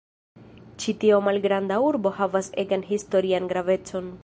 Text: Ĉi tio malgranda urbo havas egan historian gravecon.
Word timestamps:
Ĉi 0.83 0.95
tio 1.03 1.19
malgranda 1.27 1.77
urbo 1.89 2.13
havas 2.21 2.51
egan 2.65 2.87
historian 2.93 3.49
gravecon. 3.55 4.13